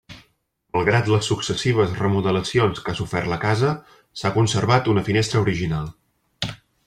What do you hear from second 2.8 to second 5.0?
que ha sofert la casa, s'ha conservat